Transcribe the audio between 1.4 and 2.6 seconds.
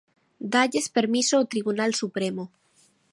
o Tribunal Supremo.